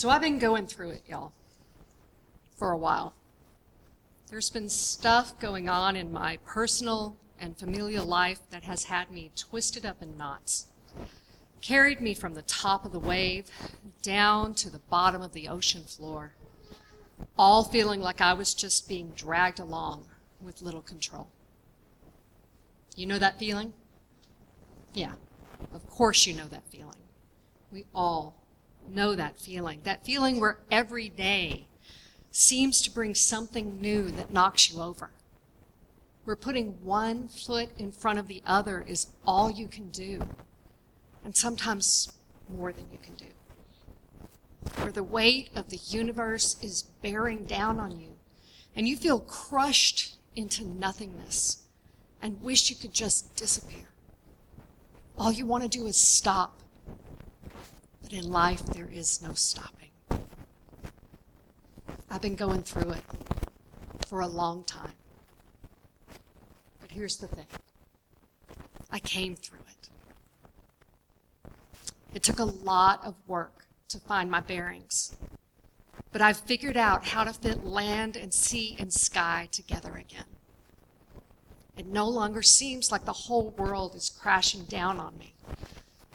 [0.00, 1.34] So I've been going through it, y'all,
[2.56, 3.12] for a while.
[4.30, 9.30] There's been stuff going on in my personal and familial life that has had me
[9.36, 10.68] twisted up in knots,
[11.60, 13.48] carried me from the top of the wave
[14.00, 16.32] down to the bottom of the ocean floor,
[17.36, 20.06] all feeling like I was just being dragged along
[20.40, 21.28] with little control.
[22.96, 23.74] You know that feeling?
[24.94, 25.12] Yeah,
[25.74, 26.96] of course you know that feeling.
[27.70, 28.39] We all
[28.94, 29.80] know that feeling.
[29.84, 31.66] That feeling where every day
[32.30, 35.10] seems to bring something new that knocks you over.
[36.24, 40.20] Where putting one foot in front of the other is all you can do,
[41.24, 42.12] and sometimes
[42.48, 43.26] more than you can do.
[44.82, 48.16] Where the weight of the universe is bearing down on you,
[48.76, 51.64] and you feel crushed into nothingness
[52.22, 53.88] and wish you could just disappear.
[55.18, 56.60] All you want to do is stop.
[58.10, 59.90] But in life, there is no stopping.
[62.10, 63.04] I've been going through it
[64.06, 64.94] for a long time.
[66.80, 67.46] But here's the thing
[68.90, 69.90] I came through it.
[72.12, 75.14] It took a lot of work to find my bearings.
[76.10, 80.24] But I've figured out how to fit land and sea and sky together again.
[81.76, 85.34] It no longer seems like the whole world is crashing down on me.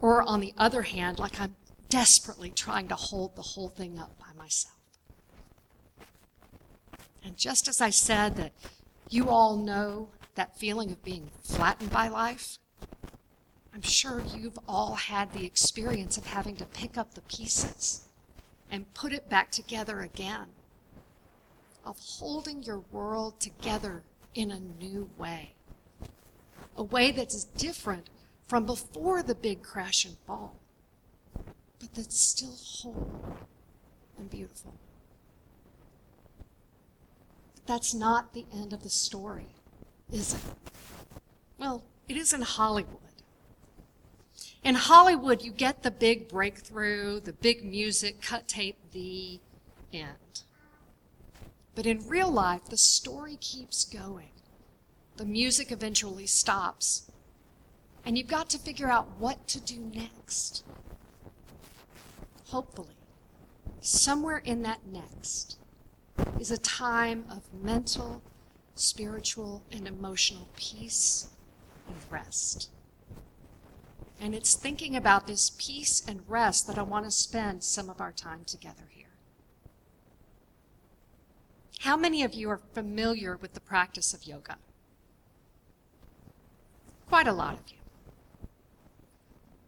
[0.00, 1.54] Or, on the other hand, like I'm
[1.88, 4.74] desperately trying to hold the whole thing up by myself.
[7.24, 8.52] And just as I said that
[9.08, 12.58] you all know that feeling of being flattened by life,
[13.74, 18.08] I'm sure you've all had the experience of having to pick up the pieces
[18.70, 20.46] and put it back together again,
[21.84, 24.02] of holding your world together
[24.34, 25.54] in a new way,
[26.76, 28.08] a way that's different
[28.46, 30.56] from before the big crash and fall,
[31.86, 33.36] but that's still whole
[34.18, 34.74] and beautiful.
[37.54, 39.48] But that's not the end of the story,
[40.10, 40.40] is it?
[41.58, 42.98] Well, it is in Hollywood.
[44.62, 49.38] In Hollywood, you get the big breakthrough, the big music, cut tape, the
[49.92, 50.42] end.
[51.74, 54.30] But in real life, the story keeps going.
[55.16, 57.10] The music eventually stops.
[58.04, 60.64] And you've got to figure out what to do next.
[62.48, 62.96] Hopefully,
[63.80, 65.58] somewhere in that next
[66.38, 68.22] is a time of mental,
[68.74, 71.28] spiritual, and emotional peace
[71.88, 72.70] and rest.
[74.20, 78.00] And it's thinking about this peace and rest that I want to spend some of
[78.00, 79.06] our time together here.
[81.80, 84.56] How many of you are familiar with the practice of yoga?
[87.08, 87.78] Quite a lot of you.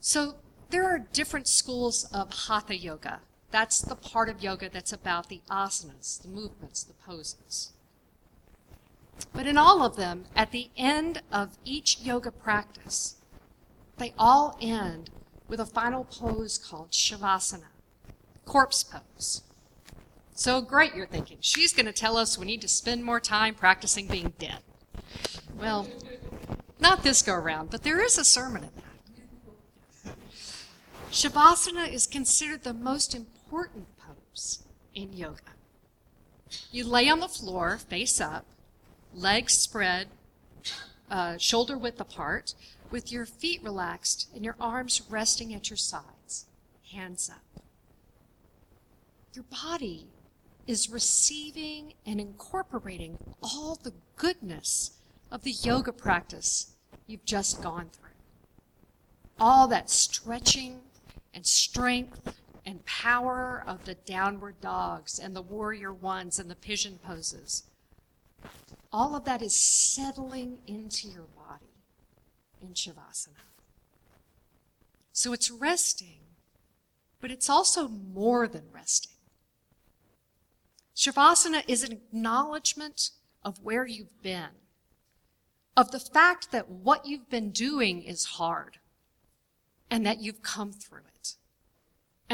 [0.00, 0.36] So
[0.70, 3.20] there are different schools of hatha yoga.
[3.50, 7.72] That's the part of yoga that's about the asanas, the movements, the poses.
[9.32, 13.16] But in all of them, at the end of each yoga practice,
[13.96, 15.10] they all end
[15.46, 17.68] with a final pose called Shavasana,
[18.44, 19.42] corpse pose.
[20.34, 21.38] So great, you're thinking.
[21.40, 24.58] She's going to tell us we need to spend more time practicing being dead.
[25.56, 25.88] Well,
[26.80, 28.83] not this go around, but there is a sermon in that.
[31.14, 34.64] Shavasana is considered the most important pose
[34.96, 35.54] in yoga.
[36.72, 38.44] You lay on the floor, face up,
[39.14, 40.08] legs spread,
[41.08, 42.54] uh, shoulder width apart,
[42.90, 46.46] with your feet relaxed and your arms resting at your sides,
[46.90, 47.62] hands up.
[49.34, 50.08] Your body
[50.66, 54.98] is receiving and incorporating all the goodness
[55.30, 56.74] of the yoga practice
[57.06, 58.10] you've just gone through.
[59.38, 60.80] All that stretching
[61.34, 62.34] and strength
[62.64, 67.64] and power of the downward dogs and the warrior ones and the pigeon poses.
[68.92, 71.74] All of that is settling into your body
[72.62, 73.42] in Shavasana.
[75.12, 76.20] So it's resting,
[77.20, 79.12] but it's also more than resting.
[80.96, 83.10] Shavasana is an acknowledgement
[83.44, 84.50] of where you've been,
[85.76, 88.78] of the fact that what you've been doing is hard,
[89.90, 91.13] and that you've come through it,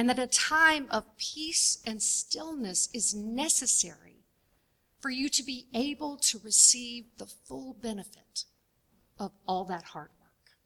[0.00, 4.24] and that a time of peace and stillness is necessary
[4.98, 8.44] for you to be able to receive the full benefit
[9.18, 10.56] of all that hard work.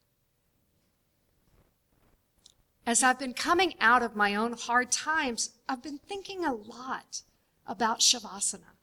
[2.87, 7.23] As I've been coming out of my own hard times, I've been thinking a lot
[7.67, 8.77] about Shavasana,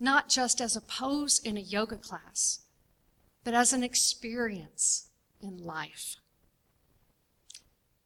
[0.00, 2.60] not just as a pose in a yoga class,
[3.44, 5.08] but as an experience
[5.42, 6.21] in life.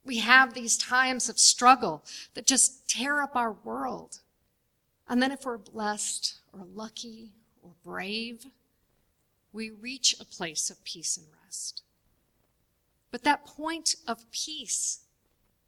[0.07, 2.05] We have these times of struggle
[2.35, 4.21] that just tear up our world.
[5.09, 7.33] And then, if we're blessed or lucky
[7.63, 8.47] or brave,
[9.53, 11.83] we reach a place of peace and rest.
[13.11, 15.01] But that point of peace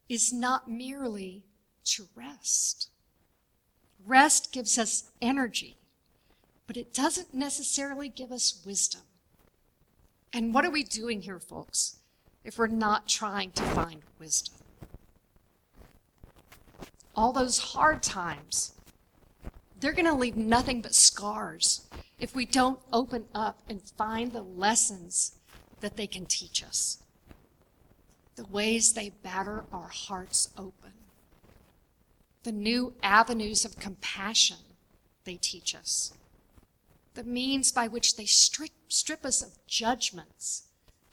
[0.08, 1.43] is not merely
[1.85, 2.90] to rest.
[4.05, 5.76] Rest gives us energy,
[6.67, 9.02] but it doesn't necessarily give us wisdom.
[10.32, 11.98] And what are we doing here, folks?
[12.49, 14.55] If we're not trying to find wisdom.
[17.15, 18.73] All those hard times,
[19.79, 21.87] they're going to leave nothing but scars
[22.19, 25.33] if we don't open up and find the lessons
[25.81, 27.03] that they can teach us,
[28.37, 30.93] the ways they batter our hearts open,
[32.45, 34.56] the new avenues of compassion
[35.25, 36.15] they teach us,
[37.12, 40.68] the means by which they strip, strip us of judgments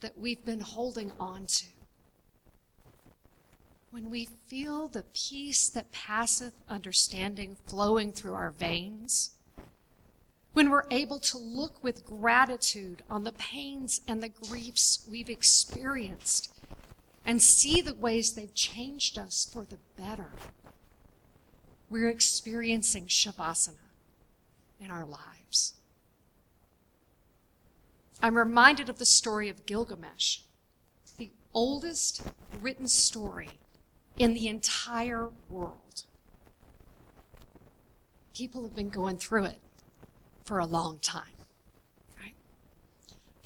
[0.05, 1.65] that we've been holding on to.
[3.89, 9.31] When we feel the peace that passeth understanding flowing through our veins,
[10.53, 16.53] when we're able to look with gratitude on the pains and the griefs we've experienced
[17.25, 20.29] and see the ways they've changed us for the better,
[21.89, 23.89] we're experiencing Shavasana
[24.79, 25.73] in our lives.
[28.21, 30.39] I'm reminded of the story of Gilgamesh,
[31.17, 32.21] the oldest
[32.61, 33.49] written story
[34.17, 36.03] in the entire world.
[38.33, 39.59] People have been going through it
[40.43, 41.23] for a long time.
[42.17, 42.33] Right?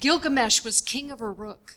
[0.00, 1.76] Gilgamesh was king of Uruk,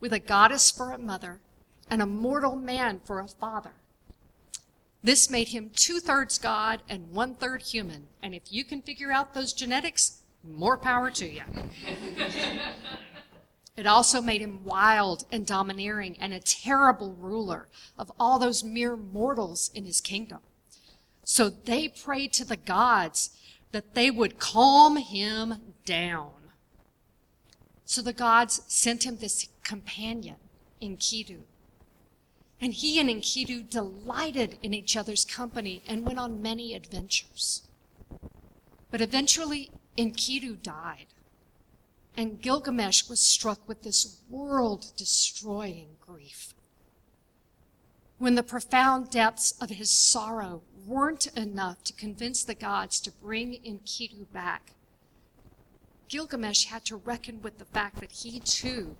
[0.00, 1.40] with a goddess for a mother
[1.88, 3.72] and a mortal man for a father.
[5.04, 8.06] This made him two thirds God and one third human.
[8.22, 11.42] And if you can figure out those genetics, more power to you.
[13.76, 17.68] It also made him wild and domineering and a terrible ruler
[17.98, 20.40] of all those mere mortals in his kingdom.
[21.24, 23.30] So they prayed to the gods
[23.70, 26.32] that they would calm him down.
[27.84, 30.36] So the gods sent him this companion,
[30.80, 31.40] Enkidu.
[32.60, 37.62] And he and Enkidu delighted in each other's company and went on many adventures.
[38.90, 41.06] But eventually, Enkidu died,
[42.16, 46.54] and Gilgamesh was struck with this world destroying grief.
[48.18, 53.54] When the profound depths of his sorrow weren't enough to convince the gods to bring
[53.64, 54.72] Enkidu back,
[56.08, 58.96] Gilgamesh had to reckon with the fact that he too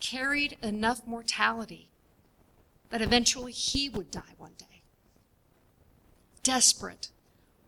[0.00, 1.88] carried enough mortality
[2.90, 4.82] that eventually he would die one day.
[6.42, 7.10] Desperate,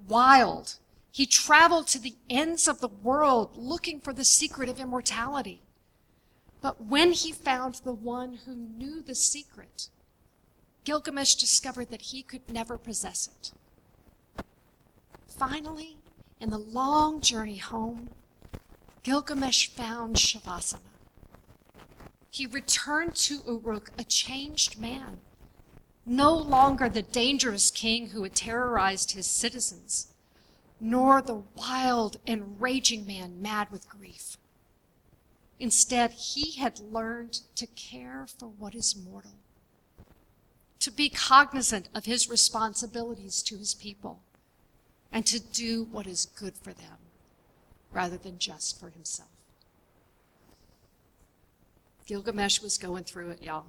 [0.07, 0.77] wild,
[1.19, 5.61] he traveled to the ends of the world looking for the secret of immortality.
[6.61, 9.89] But when he found the one who knew the secret,
[10.85, 14.45] Gilgamesh discovered that he could never possess it.
[15.27, 15.97] Finally,
[16.41, 18.11] in the long journey home,
[19.03, 20.95] Gilgamesh found Shavasana.
[22.31, 25.19] He returned to Uruk a changed man,
[26.07, 30.13] no longer the dangerous king who had terrorized his citizens
[30.81, 34.37] nor the wild and raging man mad with grief.
[35.59, 39.35] Instead, he had learned to care for what is mortal,
[40.79, 44.21] to be cognizant of his responsibilities to his people,
[45.11, 46.99] and to do what is good for them
[47.91, 49.31] rather than just for himself.
[52.07, 53.67] Gilgamesh was going through it, y'all.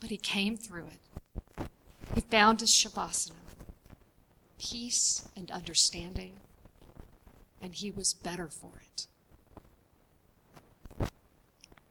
[0.00, 1.68] But he came through it.
[2.14, 3.47] He found his Shavasana
[4.58, 6.34] peace and understanding,
[7.62, 9.06] and he was better for it.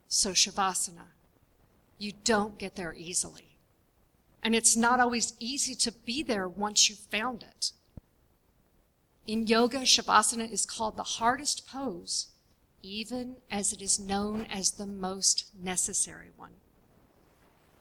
[0.08, 1.08] So, Shavasana,
[1.98, 3.58] you don't get there easily.
[4.44, 7.72] And it's not always easy to be there once you've found it.
[9.26, 12.28] In yoga, Shavasana is called the hardest pose,
[12.82, 16.54] even as it is known as the most necessary one.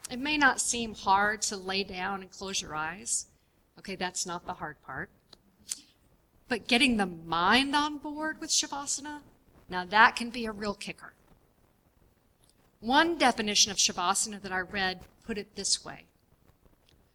[0.09, 3.27] It may not seem hard to lay down and close your eyes,
[3.79, 5.09] Okay, that's not the hard part.
[6.49, 9.19] But getting the mind on board with Shavasana,
[9.69, 11.13] now that can be a real kicker.
[12.79, 16.05] One definition of Shavasana that I read put it this way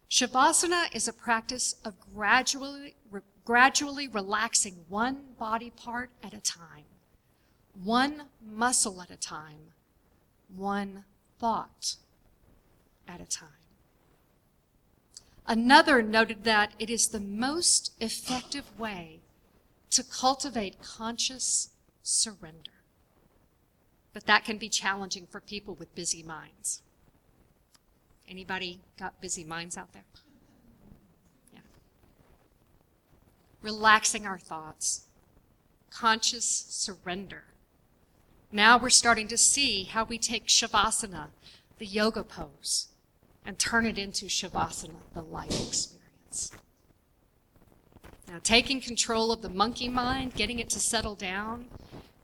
[0.09, 6.85] Shavasana is a practice of gradually, re- gradually relaxing one body part at a time,
[7.83, 9.73] one muscle at a time,
[10.55, 11.05] one
[11.39, 11.95] thought
[13.07, 13.62] at a time.
[15.45, 19.19] Another noted that it is the most effective way
[19.89, 21.69] to cultivate conscious
[22.01, 22.71] surrender.
[24.13, 26.81] But that can be challenging for people with busy minds.
[28.29, 30.05] Anybody got busy minds out there?
[31.53, 31.59] Yeah.
[33.61, 35.07] Relaxing our thoughts.
[35.89, 37.43] Conscious surrender.
[38.51, 41.27] Now we're starting to see how we take Shavasana,
[41.79, 42.87] the yoga pose,
[43.45, 46.51] and turn it into Shavasana, the life experience.
[48.27, 51.65] Now, taking control of the monkey mind, getting it to settle down,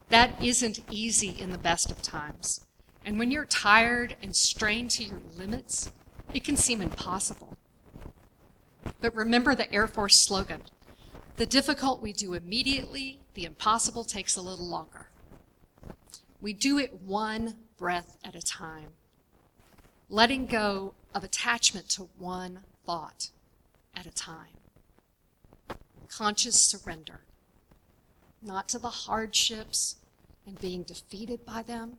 [0.10, 2.66] that isn't easy in the best of times.
[3.06, 5.92] And when you're tired and strained to your limits,
[6.34, 7.58] it can seem impossible.
[9.02, 10.62] But remember the Air Force slogan
[11.40, 15.08] the difficult we do immediately, the impossible takes a little longer.
[16.42, 18.90] We do it one breath at a time,
[20.10, 23.30] letting go of attachment to one thought
[23.96, 24.58] at a time.
[26.08, 27.22] Conscious surrender,
[28.42, 29.96] not to the hardships
[30.46, 31.98] and being defeated by them,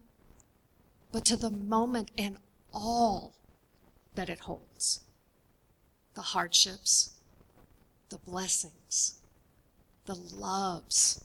[1.13, 2.37] but to the moment and
[2.73, 3.35] all
[4.15, 5.01] that it holds
[6.15, 7.13] the hardships,
[8.09, 9.21] the blessings,
[10.07, 11.25] the loves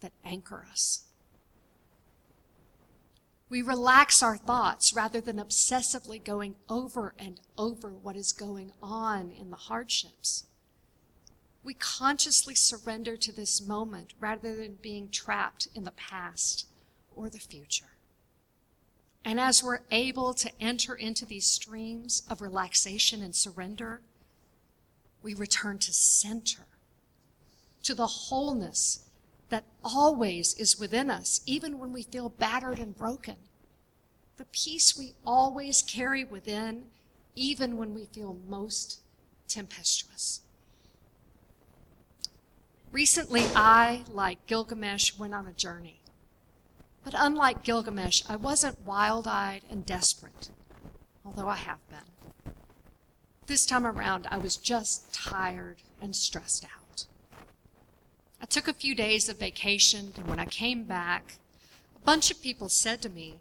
[0.00, 1.03] that anchor us.
[3.54, 9.30] We relax our thoughts rather than obsessively going over and over what is going on
[9.30, 10.46] in the hardships.
[11.62, 16.66] We consciously surrender to this moment rather than being trapped in the past
[17.14, 17.92] or the future.
[19.24, 24.00] And as we're able to enter into these streams of relaxation and surrender,
[25.22, 26.66] we return to center,
[27.84, 29.03] to the wholeness
[29.48, 33.36] that always is within us, even when we feel battered and broken.
[34.36, 36.86] The peace we always carry within,
[37.36, 39.00] even when we feel most
[39.48, 40.40] tempestuous.
[42.90, 46.00] Recently, I, like Gilgamesh, went on a journey.
[47.02, 50.50] But unlike Gilgamesh, I wasn't wild eyed and desperate,
[51.24, 52.54] although I have been.
[53.46, 56.83] This time around, I was just tired and stressed out.
[58.44, 61.38] I took a few days of vacation, and when I came back,
[61.96, 63.38] a bunch of people said to me,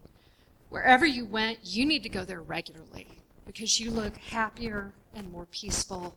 [0.69, 3.09] Wherever you went, you need to go there regularly
[3.45, 6.15] because you look happier and more peaceful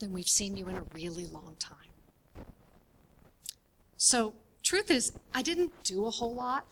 [0.00, 2.46] than we've seen you in a really long time.
[3.96, 6.66] So truth is, I didn't do a whole lot.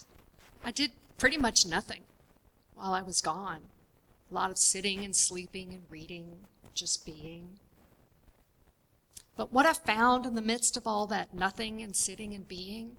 [0.64, 2.02] I did pretty much nothing
[2.75, 3.61] while I was gone.
[4.28, 6.34] A lot of sitting and sleeping and reading,
[6.75, 7.61] just being.
[9.37, 12.97] But what I found in the midst of all that nothing and sitting and being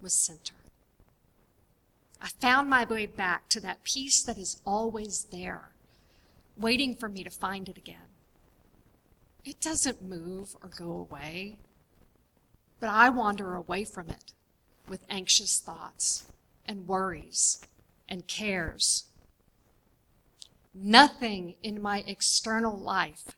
[0.00, 0.54] was center.
[2.20, 5.70] I found my way back to that peace that is always there,
[6.56, 8.08] waiting for me to find it again.
[9.44, 11.58] It doesn't move or go away
[12.84, 14.34] but I wander away from it
[14.86, 16.26] with anxious thoughts
[16.66, 17.66] and worries
[18.10, 19.04] and cares.
[20.74, 23.36] Nothing in my external life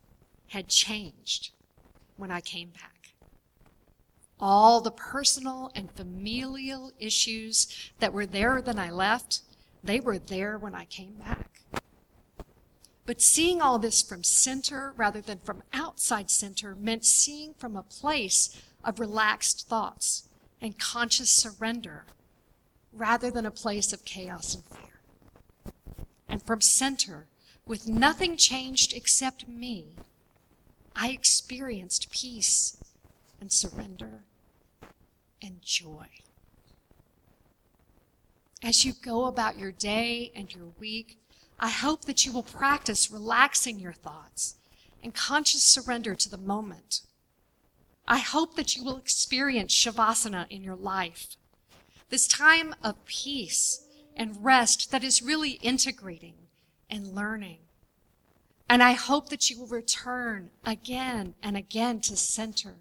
[0.48, 1.52] had changed
[2.16, 3.14] when I came back.
[4.38, 9.40] All the personal and familial issues that were there when I left,
[9.82, 11.60] they were there when I came back.
[13.06, 17.84] But seeing all this from center rather than from outside center meant seeing from a
[17.84, 20.28] place of relaxed thoughts
[20.60, 22.04] and conscious surrender
[22.92, 25.00] rather than a place of chaos and fear.
[26.28, 27.26] And from center,
[27.66, 29.86] with nothing changed except me,
[30.96, 32.78] I experienced peace
[33.40, 34.24] and surrender
[35.42, 36.06] and joy.
[38.62, 41.18] As you go about your day and your week,
[41.60, 44.56] I hope that you will practice relaxing your thoughts
[45.02, 47.02] and conscious surrender to the moment
[48.08, 51.36] I hope that you will experience Shavasana in your life.
[52.08, 53.84] This time of peace
[54.16, 56.34] and rest that is really integrating
[56.88, 57.65] and learning.
[58.68, 62.76] And I hope that you will return again and again to center,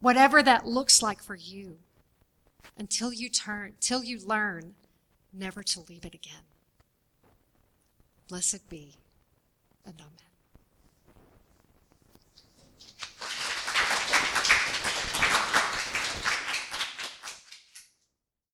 [0.00, 1.78] whatever that looks like for you,
[2.78, 4.74] until you turn, till you learn
[5.32, 6.44] never to leave it again.
[8.28, 8.96] Blessed be,
[9.84, 10.33] and amen.